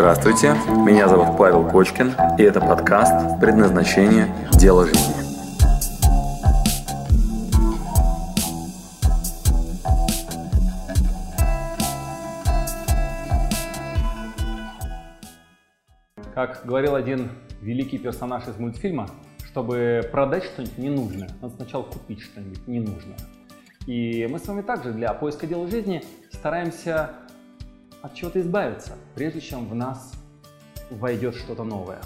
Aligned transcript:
Здравствуйте, 0.00 0.54
меня 0.86 1.08
зовут 1.08 1.36
Павел 1.36 1.68
Кочкин, 1.68 2.14
и 2.38 2.42
это 2.42 2.58
подкаст 2.58 3.38
«Предназначение. 3.38 4.34
Дело 4.52 4.86
жизни». 4.86 5.12
Как 16.34 16.62
говорил 16.64 16.94
один 16.94 17.32
великий 17.60 17.98
персонаж 17.98 18.48
из 18.48 18.56
мультфильма, 18.56 19.06
чтобы 19.44 20.00
продать 20.10 20.44
что-нибудь 20.44 20.78
ненужное, 20.78 21.28
надо 21.42 21.56
сначала 21.56 21.82
купить 21.82 22.22
что-нибудь 22.22 22.66
ненужное. 22.66 23.18
И 23.86 24.26
мы 24.30 24.38
с 24.38 24.48
вами 24.48 24.62
также 24.62 24.92
для 24.92 25.12
поиска 25.12 25.46
дела 25.46 25.68
жизни 25.68 26.02
стараемся 26.32 27.10
от 28.02 28.14
чего-то 28.14 28.40
избавиться, 28.40 28.92
прежде 29.14 29.40
чем 29.40 29.68
в 29.68 29.74
нас 29.74 30.12
войдет 30.90 31.34
что-то 31.34 31.64
новое. 31.64 32.00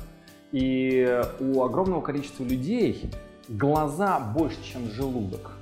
И 0.52 1.20
у 1.40 1.62
огромного 1.62 2.00
количества 2.00 2.44
людей 2.44 3.10
глаза 3.48 4.20
больше, 4.20 4.62
чем 4.62 4.88
желудок. 4.90 5.52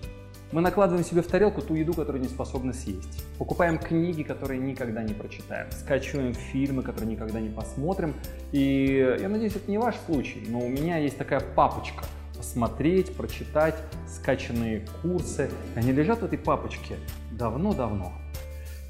Мы 0.53 0.61
накладываем 0.61 1.03
себе 1.03 1.23
в 1.23 1.27
тарелку 1.27 1.63
ту 1.63 1.75
еду, 1.75 1.95
которую 1.95 2.21
не 2.21 2.29
способны 2.29 2.75
съесть. 2.75 3.25
Покупаем 3.39 3.79
книги, 3.79 4.23
которые 4.23 4.61
никогда 4.61 5.03
не 5.03 5.15
прочитаем. 5.15 5.73
Скачиваем 5.73 6.35
фильмы, 6.35 6.83
которые 6.83 7.11
никогда 7.11 7.41
не 7.41 7.49
посмотрим. 7.49 8.13
И 8.53 9.17
я 9.19 9.31
надеюсь, 9.31 9.57
это 9.57 9.71
не 9.71 9.79
ваш 9.79 9.97
случай, 10.05 10.45
но 10.47 10.59
у 10.59 10.69
меня 10.69 10.99
есть 10.99 11.17
такая 11.17 11.41
папочка. 11.41 12.05
Посмотреть, 12.37 13.17
прочитать, 13.17 13.77
скачанные 14.07 14.87
курсы. 15.01 15.51
Они 15.75 15.91
лежат 15.91 16.21
в 16.21 16.25
этой 16.27 16.39
папочке 16.39 16.97
давно-давно. 17.31 18.13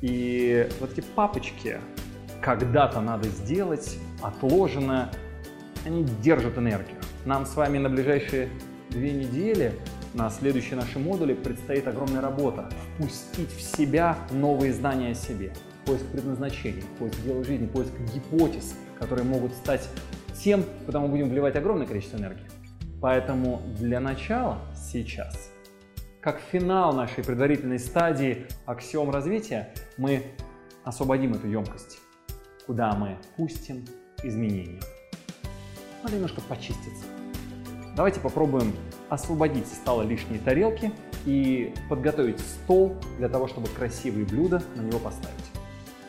И 0.02 0.68
вот 0.80 0.92
эти 0.92 1.00
папочки 1.00 1.78
когда-то 2.42 3.00
надо 3.00 3.28
сделать, 3.28 3.96
отложено, 4.20 5.10
они 5.86 6.04
держат 6.22 6.58
энергию. 6.58 6.98
Нам 7.24 7.46
с 7.46 7.54
вами 7.54 7.78
на 7.78 7.88
ближайшие 7.88 8.50
две 8.90 9.12
недели 9.12 9.72
на 10.14 10.28
следующие 10.28 10.76
наши 10.76 10.98
модули 10.98 11.32
предстоит 11.32 11.88
огромная 11.88 12.20
работа. 12.20 12.68
Впустить 12.94 13.50
в 13.50 13.60
себя 13.60 14.18
новые 14.30 14.72
знания 14.74 15.12
о 15.12 15.14
себе. 15.14 15.54
Поиск 15.86 16.04
предназначения, 16.06 16.82
поиск 16.98 17.22
дела 17.22 17.42
жизни, 17.44 17.66
поиск 17.66 17.92
гипотез, 18.12 18.74
которые 18.98 19.24
могут 19.24 19.54
стать 19.54 19.88
тем, 20.42 20.64
куда 20.84 21.00
мы 21.00 21.08
будем 21.08 21.30
вливать 21.30 21.56
огромное 21.56 21.86
количество 21.86 22.18
энергии. 22.18 22.46
Поэтому 23.00 23.62
для 23.78 24.00
начала 24.00 24.58
сейчас, 24.76 25.51
как 26.22 26.38
финал 26.38 26.92
нашей 26.92 27.24
предварительной 27.24 27.80
стадии 27.80 28.46
аксиом 28.64 29.10
развития, 29.10 29.74
мы 29.98 30.22
освободим 30.84 31.34
эту 31.34 31.48
емкость, 31.48 31.98
куда 32.64 32.92
мы 32.92 33.18
пустим 33.36 33.84
изменения. 34.22 34.80
Надо 36.04 36.14
немножко 36.14 36.40
почиститься. 36.42 37.04
Давайте 37.96 38.20
попробуем 38.20 38.72
освободить 39.08 39.66
со 39.66 40.02
лишние 40.02 40.38
тарелки 40.38 40.92
и 41.26 41.74
подготовить 41.90 42.38
стол 42.38 42.96
для 43.18 43.28
того, 43.28 43.48
чтобы 43.48 43.66
красивые 43.68 44.24
блюда 44.24 44.62
на 44.76 44.82
него 44.82 45.00
поставить. 45.00 45.34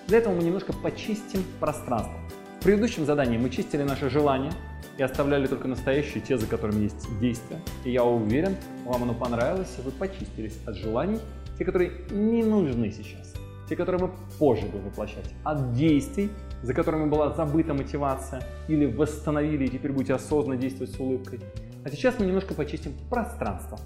Для 0.07 0.19
этого 0.19 0.35
мы 0.35 0.43
немножко 0.43 0.73
почистим 0.73 1.43
пространство. 1.59 2.19
В 2.59 2.63
предыдущем 2.63 3.05
задании 3.05 3.39
мы 3.39 3.49
чистили 3.49 3.81
наши 3.81 4.11
желания 4.11 4.53
и 4.97 5.03
оставляли 5.03 5.47
только 5.47 5.67
настоящие, 5.67 6.21
те, 6.21 6.37
за 6.37 6.47
которыми 6.47 6.83
есть 6.83 7.19
действия. 7.19 7.59
И 7.83 7.91
я 7.91 8.03
уверен, 8.03 8.55
вам 8.85 9.03
оно 9.03 9.13
понравилось, 9.13 9.75
и 9.77 9.81
вы 9.81 9.91
почистились 9.91 10.57
от 10.65 10.75
желаний, 10.75 11.19
те, 11.57 11.65
которые 11.65 11.91
не 12.11 12.43
нужны 12.43 12.91
сейчас, 12.91 13.33
те, 13.69 13.75
которые 13.75 14.03
мы 14.03 14.11
позже 14.37 14.65
будем 14.65 14.85
воплощать, 14.85 15.29
от 15.43 15.73
действий, 15.73 16.29
за 16.61 16.73
которыми 16.73 17.09
была 17.09 17.31
забыта 17.33 17.73
мотивация, 17.73 18.43
или 18.67 18.85
восстановили 18.85 19.65
и 19.65 19.69
теперь 19.69 19.91
будете 19.91 20.13
осознанно 20.13 20.59
действовать 20.59 20.93
с 20.93 20.99
улыбкой. 20.99 21.39
А 21.83 21.89
сейчас 21.89 22.19
мы 22.19 22.25
немножко 22.25 22.53
почистим 22.53 22.93
пространство. 23.09 23.79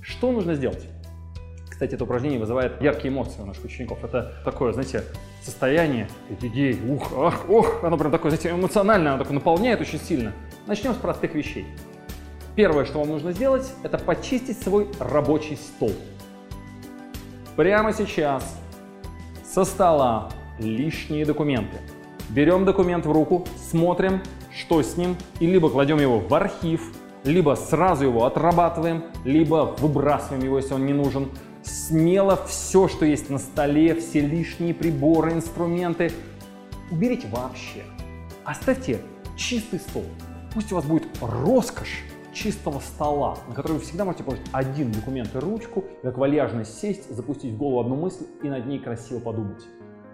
Что 0.00 0.32
нужно 0.32 0.54
сделать? 0.54 0.86
Кстати, 1.68 1.94
это 1.94 2.04
упражнение 2.04 2.38
вызывает 2.38 2.80
яркие 2.82 3.12
эмоции 3.12 3.40
у 3.40 3.46
наших 3.46 3.64
учеников. 3.64 4.04
Это 4.04 4.34
такое, 4.44 4.72
знаете, 4.72 5.02
состояние 5.42 6.08
идей, 6.40 6.78
ух, 6.88 7.12
ах, 7.16 7.48
ох, 7.48 7.82
оно 7.82 7.96
прям 7.96 8.12
такое, 8.12 8.30
знаете, 8.30 8.50
эмоциональное, 8.50 9.12
оно 9.12 9.18
такое 9.18 9.34
наполняет 9.34 9.80
очень 9.80 9.98
сильно. 9.98 10.32
Начнем 10.66 10.94
с 10.94 10.98
простых 10.98 11.34
вещей. 11.34 11.66
Первое, 12.56 12.84
что 12.84 12.98
вам 12.98 13.08
нужно 13.08 13.32
сделать, 13.32 13.72
это 13.82 13.98
почистить 13.98 14.60
свой 14.62 14.88
рабочий 14.98 15.56
стол. 15.56 15.92
Прямо 17.56 17.92
сейчас 17.92 18.58
со 19.44 19.64
стола 19.64 20.30
лишние 20.58 21.24
документы. 21.24 21.78
Берем 22.28 22.64
документ 22.64 23.06
в 23.06 23.12
руку, 23.12 23.46
смотрим, 23.70 24.20
что 24.56 24.82
с 24.82 24.96
ним, 24.96 25.16
и 25.40 25.46
либо 25.46 25.70
кладем 25.70 25.98
его 25.98 26.18
в 26.18 26.32
архив, 26.34 26.92
либо 27.24 27.54
сразу 27.54 28.04
его 28.04 28.24
отрабатываем, 28.24 29.04
либо 29.24 29.74
выбрасываем 29.78 30.42
его, 30.42 30.58
если 30.58 30.74
он 30.74 30.86
не 30.86 30.92
нужен. 30.92 31.30
Смело 31.62 32.36
все, 32.46 32.88
что 32.88 33.04
есть 33.04 33.30
на 33.30 33.38
столе, 33.38 33.94
все 33.94 34.20
лишние 34.20 34.74
приборы, 34.74 35.32
инструменты, 35.32 36.10
уберите 36.90 37.28
вообще. 37.28 37.82
Оставьте 38.44 39.00
чистый 39.36 39.78
стол. 39.78 40.04
Пусть 40.54 40.72
у 40.72 40.76
вас 40.76 40.84
будет 40.84 41.04
роскошь 41.20 42.02
чистого 42.32 42.78
стола, 42.80 43.36
на 43.48 43.54
который 43.54 43.74
вы 43.74 43.80
всегда 43.80 44.04
можете 44.04 44.24
положить 44.24 44.46
один 44.52 44.92
документ 44.92 45.34
и 45.34 45.38
ручку, 45.38 45.84
как 46.02 46.16
вальяжно 46.16 46.64
сесть, 46.64 47.10
запустить 47.14 47.54
в 47.54 47.58
голову 47.58 47.80
одну 47.80 47.96
мысль 47.96 48.24
и 48.42 48.48
над 48.48 48.66
ней 48.66 48.78
красиво 48.78 49.20
подумать. 49.20 49.62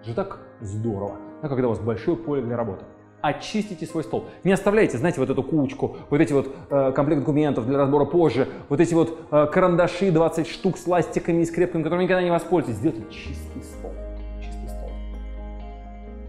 Это 0.01 0.09
же 0.09 0.15
так 0.15 0.41
здорово, 0.61 1.19
а 1.43 1.49
когда 1.49 1.67
у 1.67 1.71
вас 1.71 1.79
большое 1.79 2.17
поле 2.17 2.43
для 2.43 2.57
работы 2.57 2.85
очистите 3.23 3.87
свой 3.87 4.05
стол. 4.05 4.27
Не 4.45 4.53
оставляйте, 4.53 4.99
знаете, 4.99 5.21
вот 5.21 5.31
эту 5.31 5.43
кучку, 5.43 5.97
вот 6.11 6.21
эти 6.21 6.33
вот 6.33 6.55
э, 6.71 6.93
комплект 6.93 7.21
документов 7.21 7.67
для 7.67 7.79
разбора 7.79 8.05
позже, 8.05 8.49
вот 8.69 8.81
эти 8.81 8.95
вот 8.95 9.19
э, 9.31 9.47
карандаши 9.53 10.11
20 10.11 10.47
штук 10.47 10.79
с 10.79 10.87
ластиками 10.87 11.43
и 11.43 11.45
скрепками, 11.45 11.83
которыми 11.83 12.05
никогда 12.05 12.23
не 12.23 12.31
воспользуйтесь. 12.31 12.79
Сделайте 12.79 13.05
чистый 13.11 13.63
стол. 13.63 13.93
Чистый 14.41 14.69
стол. 14.69 14.91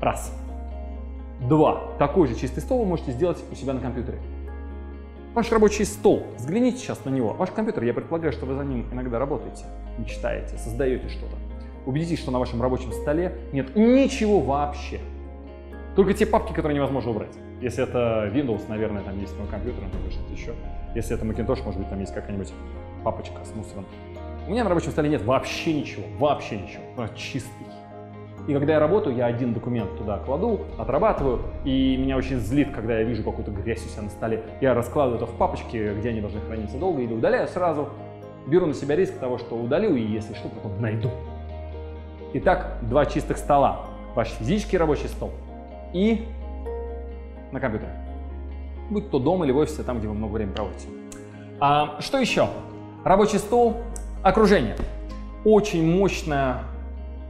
Раз. 0.02 0.34
Два. 1.42 1.96
Такой 2.00 2.28
же 2.28 2.36
чистый 2.36 2.62
стол 2.62 2.80
вы 2.80 2.86
можете 2.86 3.12
сделать 3.12 3.38
у 3.52 3.56
себя 3.56 3.74
на 3.74 3.80
компьютере. 3.80 4.18
Ваш 5.36 5.52
рабочий 5.52 5.86
стол. 5.86 6.26
Взгляните 6.38 6.80
сейчас 6.80 7.06
на 7.06 7.12
него. 7.12 7.34
Ваш 7.34 7.52
компьютер, 7.52 7.84
я 7.84 7.94
предполагаю, 7.94 8.34
что 8.34 8.48
вы 8.48 8.56
за 8.56 8.64
ним 8.64 8.88
иногда 8.92 9.20
работаете, 9.20 9.66
мечтаете, 10.00 10.58
создаете 10.58 11.10
что-то. 11.10 11.36
Убедитесь, 11.86 12.20
что 12.20 12.32
на 12.32 12.40
вашем 12.40 12.62
рабочем 12.62 12.92
столе 12.92 13.38
нет 13.54 13.76
ничего 13.76 14.40
вообще. 14.40 15.00
Только 15.98 16.14
те 16.14 16.28
папки, 16.28 16.54
которые 16.54 16.76
невозможно 16.76 17.10
убрать. 17.10 17.36
Если 17.60 17.84
это 17.84 18.32
Windows, 18.32 18.70
наверное, 18.70 19.02
там 19.02 19.20
есть 19.20 19.36
мой 19.40 19.48
компьютер, 19.48 19.82
например, 19.82 20.12
что-то 20.12 20.32
еще. 20.32 20.54
Если 20.94 21.16
это 21.16 21.26
Macintosh, 21.26 21.64
может 21.64 21.80
быть, 21.80 21.90
там 21.90 22.00
есть 22.00 22.14
какая-нибудь 22.14 22.54
папочка 23.04 23.44
с 23.44 23.56
мусором. 23.56 23.84
У 24.48 24.52
меня 24.52 24.64
на 24.64 24.70
рабочем 24.70 24.92
столе 24.92 25.10
нет 25.10 25.24
вообще 25.24 25.74
ничего, 25.74 26.04
вообще 26.20 26.60
ничего. 26.60 26.84
Чистый. 27.16 27.66
И 28.48 28.54
когда 28.54 28.74
я 28.74 28.80
работаю, 28.80 29.16
я 29.16 29.26
один 29.26 29.56
документ 29.56 29.98
туда 29.98 30.20
кладу, 30.20 30.68
отрабатываю, 30.78 31.42
и 31.66 31.98
меня 31.98 32.16
очень 32.16 32.38
злит, 32.38 32.70
когда 32.76 33.00
я 33.00 33.04
вижу 33.04 33.24
какую-то 33.24 33.50
грязь 33.50 33.84
у 33.84 33.90
себя 33.90 34.04
на 34.04 34.10
столе. 34.12 34.44
Я 34.62 34.76
раскладываю 34.76 35.18
это 35.18 35.26
в 35.26 35.36
папочки, 35.36 35.96
где 35.98 36.10
они 36.10 36.22
должны 36.22 36.42
храниться 36.42 36.78
долго, 36.78 37.02
или 37.02 37.12
удаляю 37.12 37.48
сразу. 37.48 37.90
Беру 38.46 38.68
на 38.68 38.76
себя 38.76 38.96
риск 38.96 39.18
того, 39.18 39.40
что 39.40 39.56
удалю, 39.56 39.96
и 39.96 40.02
если 40.04 40.36
что, 40.36 40.48
потом 40.50 40.80
найду. 40.80 41.10
Итак, 42.36 42.78
два 42.84 43.08
чистых 43.08 43.38
стола. 43.38 43.88
Ваш 44.14 44.28
физический 44.28 44.78
рабочий 44.78 45.08
стол 45.08 45.32
и 45.98 46.28
на 47.52 47.60
компьютере. 47.60 47.92
Будь 48.90 49.10
то 49.10 49.20
дома 49.20 49.46
или 49.46 49.52
в 49.52 49.58
офисе, 49.58 49.84
там, 49.84 50.00
где 50.00 50.08
вы 50.08 50.14
много 50.14 50.34
времени 50.34 50.54
проводите. 50.54 50.88
А, 51.60 52.00
что 52.00 52.20
еще? 52.20 52.48
Рабочий 53.04 53.40
стол, 53.40 53.78
окружение. 54.24 54.76
Очень 55.44 55.86
мощная 55.86 56.64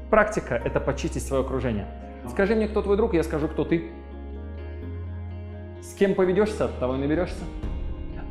практика– 0.09 0.55
это 0.65 0.79
почистить 0.79 1.23
свое 1.23 1.43
окружение. 1.43 1.87
Скажи 2.29 2.55
мне, 2.55 2.67
кто 2.67 2.81
твой 2.81 2.97
друг, 2.97 3.13
я 3.13 3.23
скажу, 3.23 3.47
кто 3.47 3.63
ты. 3.63 3.89
С 5.81 5.93
кем 5.93 6.13
поведешься, 6.13 6.67
того 6.79 6.95
и 6.95 6.97
наберешься. 6.97 7.43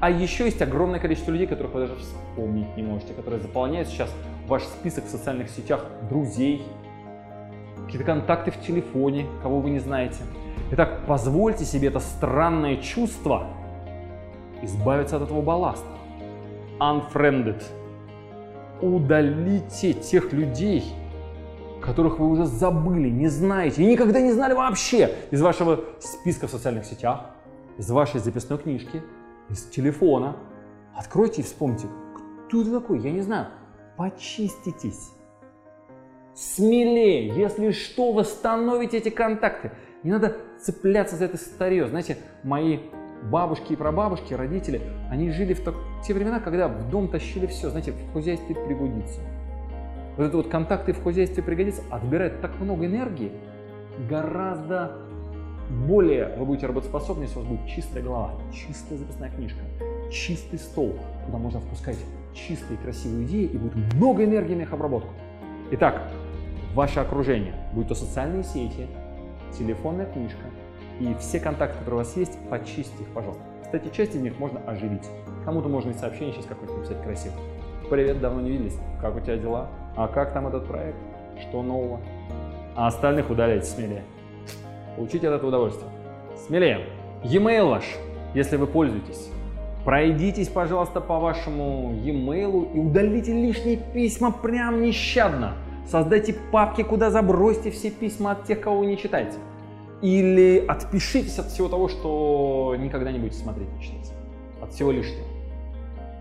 А 0.00 0.10
еще 0.10 0.44
есть 0.44 0.60
огромное 0.60 1.00
количество 1.00 1.30
людей, 1.30 1.46
которых 1.46 1.72
вы 1.72 1.80
даже 1.80 1.96
вспомнить 1.96 2.76
не 2.76 2.82
можете, 2.82 3.14
которые 3.14 3.40
заполняют 3.40 3.88
сейчас 3.88 4.12
ваш 4.46 4.62
список 4.64 5.06
в 5.06 5.08
социальных 5.08 5.48
сетях 5.48 5.86
друзей, 6.10 6.62
какие-то 7.86 8.04
контакты 8.04 8.50
в 8.50 8.60
телефоне, 8.60 9.26
кого 9.42 9.60
вы 9.60 9.70
не 9.70 9.78
знаете. 9.78 10.18
Итак, 10.72 11.02
позвольте 11.06 11.64
себе 11.64 11.88
это 11.88 12.00
странное 12.00 12.76
чувство 12.76 13.46
избавиться 14.62 15.16
от 15.16 15.22
этого 15.22 15.40
балласта. 15.40 15.86
Unfriended. 16.80 17.62
Удалите 18.82 19.92
тех 19.92 20.32
людей, 20.32 20.84
которых 21.80 22.18
вы 22.18 22.28
уже 22.28 22.44
забыли, 22.44 23.08
не 23.08 23.28
знаете 23.28 23.82
и 23.82 23.86
никогда 23.86 24.20
не 24.20 24.32
знали 24.32 24.52
вообще 24.52 25.14
из 25.30 25.40
вашего 25.40 25.80
списка 26.00 26.48
в 26.48 26.50
социальных 26.50 26.84
сетях, 26.84 27.26
из 27.78 27.88
вашей 27.90 28.20
записной 28.20 28.58
книжки, 28.58 29.02
из 29.48 29.62
телефона. 29.64 30.36
Откройте 30.94 31.42
и 31.42 31.44
вспомните, 31.44 31.86
кто 32.48 32.62
это 32.62 32.80
такой, 32.80 32.98
я 33.00 33.12
не 33.12 33.20
знаю. 33.20 33.46
Почиститесь. 33.96 35.10
Смелее, 36.36 37.28
если 37.34 37.70
что, 37.70 38.12
восстановите 38.12 38.98
эти 38.98 39.08
контакты. 39.08 39.72
Не 40.02 40.10
надо 40.10 40.36
цепляться 40.60 41.16
за 41.16 41.24
это 41.24 41.38
старье. 41.38 41.88
Знаете, 41.88 42.18
мои 42.42 42.80
бабушки 43.22 43.72
и 43.72 43.76
прабабушки, 43.76 44.34
родители, 44.34 44.82
они 45.10 45.30
жили 45.30 45.54
в 45.54 45.60
те 46.06 46.12
времена, 46.12 46.38
когда 46.38 46.68
в 46.68 46.90
дом 46.90 47.08
тащили 47.08 47.46
все, 47.46 47.70
знаете, 47.70 47.92
в 47.92 48.12
хозяйстве 48.12 48.54
пригодится. 48.54 49.20
Вот 50.18 50.24
это 50.24 50.36
вот 50.36 50.48
контакты 50.48 50.92
в 50.92 51.02
хозяйстве 51.02 51.42
пригодится 51.42 51.82
отбирает 51.90 52.42
так 52.42 52.60
много 52.60 52.84
энергии, 52.84 53.32
гораздо 54.06 54.92
более 55.88 56.36
вы 56.36 56.44
будете 56.44 56.66
работоспособны, 56.66 57.22
если 57.22 57.38
у 57.38 57.40
вас 57.40 57.48
будет 57.48 57.66
чистая 57.66 58.02
голова, 58.02 58.34
чистая 58.52 58.98
записная 58.98 59.30
книжка, 59.30 59.60
чистый 60.12 60.58
стол, 60.58 60.98
куда 61.24 61.38
можно 61.38 61.60
впускать 61.60 61.96
чистые 62.34 62.78
красивые 62.78 63.26
идеи 63.26 63.44
и 63.44 63.56
будет 63.56 63.94
много 63.94 64.22
энергии 64.22 64.54
на 64.54 64.62
их 64.62 64.72
обработку. 64.74 65.08
Итак, 65.72 66.02
ваше 66.76 67.00
окружение, 67.00 67.54
будь 67.72 67.88
то 67.88 67.94
социальные 67.94 68.44
сети, 68.44 68.86
телефонная 69.58 70.04
книжка 70.04 70.44
и 71.00 71.14
все 71.18 71.40
контакты, 71.40 71.78
которые 71.78 72.02
у 72.02 72.04
вас 72.04 72.14
есть, 72.18 72.38
почистите 72.50 73.02
их, 73.02 73.08
пожалуйста. 73.08 73.42
Кстати, 73.62 73.88
часть 73.96 74.14
из 74.14 74.20
них 74.20 74.38
можно 74.38 74.60
оживить. 74.60 75.06
Кому-то 75.46 75.70
можно 75.70 75.90
и 75.90 75.94
сообщение 75.94 76.34
сейчас 76.34 76.44
какое-то 76.44 76.74
написать 76.74 77.02
красиво. 77.02 77.34
Привет, 77.90 78.20
давно 78.20 78.42
не 78.42 78.50
виделись. 78.50 78.76
Как 79.00 79.16
у 79.16 79.20
тебя 79.20 79.38
дела? 79.38 79.70
А 79.96 80.06
как 80.06 80.34
там 80.34 80.46
этот 80.48 80.66
проект? 80.66 80.98
Что 81.40 81.62
нового? 81.62 81.98
А 82.76 82.88
остальных 82.88 83.30
удаляйте 83.30 83.66
смелее. 83.66 84.02
Получите 84.96 85.28
от 85.28 85.34
этого 85.34 85.48
удовольствие. 85.48 85.90
Смелее. 86.46 86.80
E-mail 87.24 87.70
ваш, 87.70 87.84
если 88.34 88.56
вы 88.56 88.66
пользуетесь. 88.66 89.30
Пройдитесь, 89.86 90.48
пожалуйста, 90.48 91.00
по 91.00 91.18
вашему 91.20 91.94
e-mail 92.02 92.70
и 92.74 92.78
удалите 92.80 93.32
лишние 93.32 93.78
письма 93.78 94.30
прям 94.30 94.82
нещадно. 94.82 95.54
Создайте 95.86 96.34
папки, 96.34 96.82
куда 96.82 97.10
забросьте 97.10 97.70
все 97.70 97.90
письма 97.90 98.32
от 98.32 98.44
тех, 98.44 98.60
кого 98.60 98.80
вы 98.80 98.86
не 98.86 98.98
читаете. 98.98 99.36
Или 100.02 100.64
отпишитесь 100.66 101.38
от 101.38 101.46
всего 101.46 101.68
того, 101.68 101.88
что 101.88 102.74
никогда 102.78 103.12
не 103.12 103.18
будете 103.18 103.38
смотреть 103.38 103.68
и 103.80 103.82
читать. 103.82 104.12
От 104.60 104.72
всего 104.72 104.90
лишнего. 104.90 105.24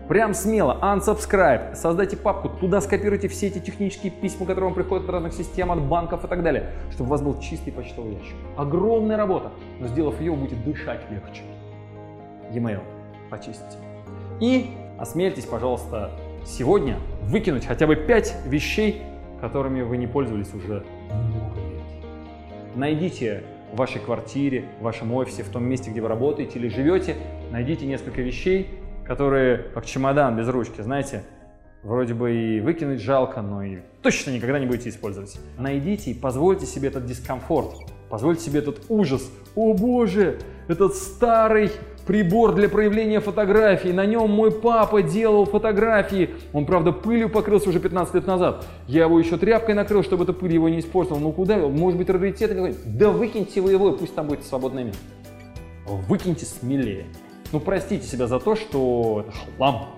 Прям 0.08 0.34
смело, 0.34 0.78
unsubscribe, 0.80 1.74
создайте 1.74 2.16
папку, 2.16 2.48
туда 2.48 2.80
скопируйте 2.80 3.26
все 3.26 3.48
эти 3.48 3.58
технические 3.58 4.12
письма, 4.12 4.46
которые 4.46 4.66
вам 4.66 4.74
приходят 4.74 5.04
от 5.04 5.10
разных 5.10 5.32
систем, 5.32 5.72
от 5.72 5.82
банков 5.82 6.24
и 6.24 6.28
так 6.28 6.44
далее, 6.44 6.70
чтобы 6.92 7.08
у 7.08 7.10
вас 7.10 7.22
был 7.22 7.40
чистый 7.40 7.72
почтовый 7.72 8.14
ящик. 8.14 8.36
Огромная 8.56 9.16
работа, 9.16 9.50
но 9.80 9.88
сделав 9.88 10.20
ее, 10.20 10.30
вы 10.30 10.36
будете 10.36 10.56
дышать 10.64 11.00
легче. 11.10 11.42
E-mail 12.52 12.82
почистите. 13.30 13.78
И 14.38 14.70
осмельтесь, 14.96 15.44
пожалуйста, 15.44 16.12
сегодня 16.44 16.98
выкинуть 17.22 17.66
хотя 17.66 17.88
бы 17.88 17.96
5 17.96 18.46
вещей, 18.46 19.02
которыми 19.40 19.82
вы 19.82 19.96
не 19.96 20.06
пользовались 20.06 20.52
уже 20.54 20.84
много 21.10 21.60
лет. 21.60 22.74
Найдите 22.74 23.42
в 23.72 23.76
вашей 23.76 24.00
квартире, 24.00 24.64
в 24.80 24.84
вашем 24.84 25.12
офисе, 25.12 25.42
в 25.42 25.48
том 25.48 25.64
месте, 25.64 25.90
где 25.90 26.00
вы 26.00 26.08
работаете 26.08 26.58
или 26.58 26.68
живете, 26.68 27.16
найдите 27.50 27.86
несколько 27.86 28.22
вещей, 28.22 28.70
которые 29.04 29.58
как 29.74 29.86
чемодан 29.86 30.36
без 30.36 30.48
ручки, 30.48 30.80
знаете, 30.80 31.24
вроде 31.82 32.14
бы 32.14 32.34
и 32.34 32.60
выкинуть 32.60 33.00
жалко, 33.00 33.42
но 33.42 33.62
и 33.62 33.78
точно 34.02 34.30
никогда 34.30 34.58
не 34.58 34.66
будете 34.66 34.88
использовать. 34.88 35.38
Найдите 35.58 36.10
и 36.10 36.14
позвольте 36.14 36.66
себе 36.66 36.88
этот 36.88 37.06
дискомфорт, 37.06 37.76
позвольте 38.08 38.42
себе 38.42 38.58
этот 38.58 38.84
ужас. 38.88 39.30
О 39.54 39.72
боже, 39.74 40.38
этот 40.68 40.94
старый 40.94 41.70
прибор 42.06 42.54
для 42.54 42.68
проявления 42.68 43.20
фотографий. 43.20 43.92
На 43.92 44.06
нем 44.06 44.30
мой 44.30 44.52
папа 44.52 45.02
делал 45.02 45.44
фотографии. 45.44 46.30
Он, 46.52 46.64
правда, 46.64 46.92
пылью 46.92 47.28
покрылся 47.28 47.68
уже 47.68 47.80
15 47.80 48.14
лет 48.14 48.26
назад. 48.26 48.64
Я 48.86 49.04
его 49.04 49.18
еще 49.18 49.36
тряпкой 49.36 49.74
накрыл, 49.74 50.02
чтобы 50.02 50.24
эта 50.24 50.32
пыль 50.32 50.54
его 50.54 50.68
не 50.68 50.80
испортила. 50.80 51.18
Ну 51.18 51.32
куда? 51.32 51.56
Может 51.56 51.98
быть, 51.98 52.08
раритет 52.08 52.50
какой-нибудь? 52.50 52.96
Да 52.96 53.10
выкиньте 53.10 53.60
вы 53.60 53.72
его, 53.72 53.90
и 53.90 53.98
пусть 53.98 54.14
там 54.14 54.28
будет 54.28 54.44
свободное 54.44 54.84
место. 54.84 55.02
Выкиньте 55.86 56.46
смелее. 56.46 57.06
Ну, 57.52 57.60
простите 57.60 58.06
себя 58.06 58.26
за 58.26 58.40
то, 58.40 58.56
что 58.56 59.24
это 59.26 59.36
хлам. 59.56 59.88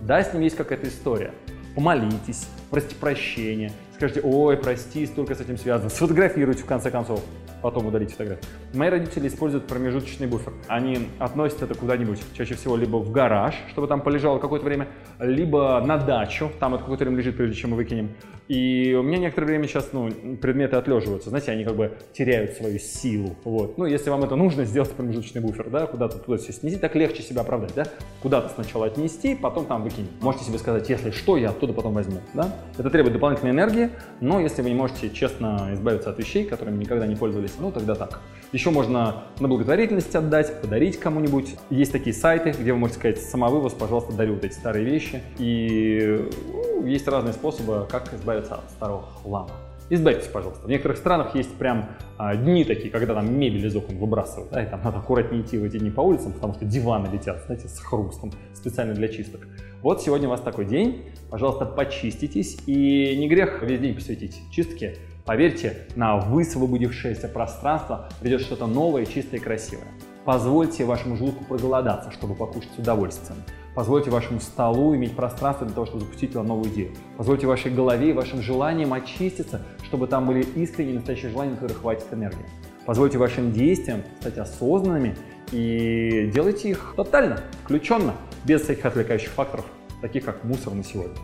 Да, 0.00 0.22
с 0.22 0.32
ним 0.32 0.42
есть 0.42 0.56
какая-то 0.56 0.88
история. 0.88 1.32
Помолитесь, 1.74 2.48
просите 2.70 2.94
прощения, 2.96 3.70
скажите, 3.94 4.22
ой, 4.22 4.56
прости, 4.56 5.06
столько 5.06 5.34
с 5.34 5.40
этим 5.40 5.58
связано. 5.58 5.90
Сфотографируйте, 5.90 6.62
в 6.62 6.66
конце 6.66 6.90
концов 6.90 7.20
потом 7.62 7.86
удалить 7.86 8.12
фотографию. 8.12 8.44
Мои 8.74 8.90
родители 8.90 9.28
используют 9.28 9.66
промежуточный 9.66 10.26
буфер. 10.26 10.52
Они 10.68 11.08
относят 11.18 11.62
это 11.62 11.74
куда-нибудь, 11.74 12.20
чаще 12.36 12.54
всего 12.54 12.76
либо 12.76 12.96
в 12.96 13.10
гараж, 13.10 13.54
чтобы 13.70 13.88
там 13.88 14.00
полежало 14.00 14.38
какое-то 14.38 14.64
время, 14.66 14.88
либо 15.18 15.80
на 15.80 15.96
дачу, 15.96 16.50
там 16.60 16.74
это 16.74 16.82
какое-то 16.82 17.04
время 17.04 17.18
лежит, 17.18 17.36
прежде 17.36 17.56
чем 17.56 17.70
мы 17.70 17.76
выкинем. 17.76 18.10
И 18.48 18.94
у 18.94 19.02
меня 19.02 19.18
некоторое 19.18 19.46
время 19.46 19.66
сейчас 19.66 19.88
ну, 19.92 20.08
предметы 20.40 20.76
отлеживаются, 20.76 21.30
знаете, 21.30 21.50
они 21.50 21.64
как 21.64 21.74
бы 21.74 21.92
теряют 22.12 22.52
свою 22.52 22.78
силу. 22.78 23.34
Вот. 23.44 23.76
Ну, 23.76 23.86
если 23.86 24.10
вам 24.10 24.22
это 24.22 24.36
нужно, 24.36 24.64
сделать 24.64 24.90
промежуточный 24.92 25.40
буфер, 25.40 25.68
да, 25.68 25.86
куда-то 25.86 26.18
туда 26.18 26.38
все 26.38 26.52
снести, 26.52 26.78
так 26.78 26.94
легче 26.94 27.22
себя 27.22 27.40
оправдать, 27.40 27.74
да, 27.74 27.86
куда-то 28.22 28.48
сначала 28.54 28.86
отнести, 28.86 29.34
потом 29.34 29.66
там 29.66 29.82
выкинем. 29.82 30.08
Можете 30.20 30.44
себе 30.44 30.58
сказать, 30.58 30.88
если 30.88 31.10
что, 31.10 31.36
я 31.36 31.50
оттуда 31.50 31.72
потом 31.72 31.94
возьму, 31.94 32.18
да. 32.34 32.54
Это 32.78 32.88
требует 32.90 33.14
дополнительной 33.14 33.52
энергии, 33.52 33.90
но 34.20 34.38
если 34.38 34.62
вы 34.62 34.70
не 34.70 34.76
можете 34.76 35.10
честно 35.10 35.70
избавиться 35.72 36.10
от 36.10 36.18
вещей, 36.18 36.44
которыми 36.44 36.78
никогда 36.78 37.06
не 37.06 37.16
пользовались, 37.16 37.45
ну 37.58 37.72
тогда 37.72 37.94
так. 37.94 38.20
Еще 38.52 38.70
можно 38.70 39.24
на 39.40 39.48
благотворительность 39.48 40.14
отдать, 40.14 40.60
подарить 40.60 40.98
кому-нибудь. 40.98 41.56
Есть 41.70 41.92
такие 41.92 42.14
сайты, 42.14 42.52
где 42.52 42.72
вы 42.72 42.78
можете 42.78 42.98
сказать 42.98 43.20
самовывоз, 43.20 43.74
пожалуйста, 43.74 44.12
дарю 44.12 44.34
вот 44.34 44.44
эти 44.44 44.54
старые 44.54 44.84
вещи. 44.84 45.22
И 45.38 46.28
ну, 46.52 46.86
есть 46.86 47.08
разные 47.08 47.32
способы, 47.32 47.86
как 47.90 48.14
избавиться 48.14 48.54
от 48.54 48.70
старого 48.70 49.02
хлама. 49.22 49.50
Избавьтесь, 49.88 50.26
пожалуйста. 50.26 50.66
В 50.66 50.68
некоторых 50.68 50.98
странах 50.98 51.36
есть 51.36 51.54
прям 51.54 51.90
а, 52.18 52.34
дни 52.34 52.64
такие, 52.64 52.90
когда 52.90 53.14
там 53.14 53.38
мебель 53.38 53.64
из 53.64 53.76
окон 53.76 53.98
выбрасывают, 53.98 54.50
да, 54.50 54.62
и 54.64 54.68
там 54.68 54.82
надо 54.82 54.98
аккуратнее 54.98 55.42
идти 55.42 55.58
в 55.58 55.64
эти 55.64 55.78
дни 55.78 55.90
по 55.90 56.00
улицам, 56.00 56.32
потому 56.32 56.54
что 56.54 56.64
диваны 56.64 57.08
летят, 57.12 57.44
знаете, 57.46 57.68
с 57.68 57.78
хрустом, 57.78 58.32
специально 58.52 58.94
для 58.94 59.06
чисток. 59.06 59.42
Вот 59.82 60.02
сегодня 60.02 60.26
у 60.26 60.30
вас 60.30 60.40
такой 60.40 60.64
день, 60.64 61.04
пожалуйста, 61.30 61.66
почиститесь, 61.66 62.58
и 62.66 63.16
не 63.16 63.28
грех 63.28 63.62
весь 63.62 63.78
день 63.78 63.94
посвятить 63.94 64.40
чистке, 64.50 64.96
Поверьте, 65.26 65.88
на 65.96 66.18
высвободившееся 66.18 67.26
пространство 67.26 68.08
придет 68.20 68.42
что-то 68.42 68.68
новое, 68.68 69.04
чистое 69.06 69.40
и 69.40 69.42
красивое. 69.42 69.88
Позвольте 70.24 70.84
вашему 70.84 71.16
желудку 71.16 71.44
проголодаться, 71.44 72.12
чтобы 72.12 72.36
покушать 72.36 72.70
с 72.76 72.78
удовольствием. 72.78 73.42
Позвольте 73.74 74.10
вашему 74.10 74.38
столу 74.38 74.94
иметь 74.94 75.16
пространство 75.16 75.66
для 75.66 75.74
того, 75.74 75.86
чтобы 75.86 76.04
запустить 76.04 76.32
туда 76.32 76.44
новую 76.44 76.72
идею. 76.72 76.92
Позвольте 77.16 77.48
вашей 77.48 77.72
голове 77.72 78.10
и 78.10 78.12
вашим 78.12 78.40
желаниям 78.40 78.92
очиститься, 78.92 79.62
чтобы 79.82 80.06
там 80.06 80.26
были 80.26 80.42
искренние 80.54 80.94
настоящие 80.94 81.32
желания, 81.32 81.50
на 81.50 81.56
которые 81.56 81.76
хватит 81.76 82.06
энергии. 82.12 82.46
Позвольте 82.86 83.18
вашим 83.18 83.52
действиям 83.52 84.02
стать 84.20 84.38
осознанными 84.38 85.16
и 85.50 86.30
делайте 86.32 86.70
их 86.70 86.94
тотально, 86.96 87.40
включенно, 87.64 88.14
без 88.44 88.62
всяких 88.62 88.86
отвлекающих 88.86 89.30
факторов, 89.30 89.66
таких 90.00 90.24
как 90.24 90.44
мусор 90.44 90.72
на 90.72 90.84
сегодня. 90.84 91.16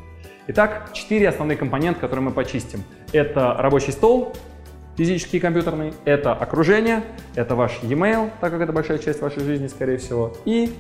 Итак, 0.49 0.91
четыре 0.93 1.29
основные 1.29 1.57
компонента, 1.57 2.01
которые 2.01 2.25
мы 2.25 2.33
почистим. 2.33 2.83
Это 3.13 3.55
рабочий 3.55 3.93
стол, 3.93 4.33
физический 4.97 5.37
и 5.37 5.41
компьютерный, 5.41 5.95
это 6.05 6.33
окружение, 6.33 7.05
это 7.37 7.55
ваш 7.55 7.79
e-mail, 7.83 8.29
так 8.41 8.51
как 8.51 8.61
это 8.61 8.73
большая 8.73 8.99
часть 8.99 9.21
вашей 9.21 9.45
жизни, 9.45 9.69
скорее 9.69 9.99
всего, 9.99 10.35
и 10.45 10.73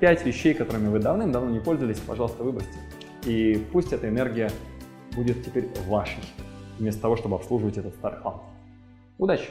пять 0.00 0.24
вещей, 0.24 0.54
которыми 0.54 0.88
вы 0.88 1.00
давным-давно 1.00 1.50
не 1.50 1.60
пользовались, 1.60 1.98
пожалуйста, 1.98 2.42
выбросьте. 2.42 2.78
И 3.26 3.62
пусть 3.70 3.92
эта 3.92 4.08
энергия 4.08 4.50
будет 5.12 5.44
теперь 5.44 5.68
вашей, 5.86 6.22
вместо 6.78 7.02
того, 7.02 7.16
чтобы 7.16 7.36
обслуживать 7.36 7.76
этот 7.76 7.94
старый 7.96 8.20
хлам. 8.20 8.42
Удачи! 9.18 9.50